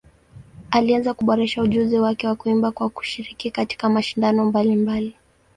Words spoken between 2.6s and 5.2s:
kwa kushiriki katika mashindano mbalimbali.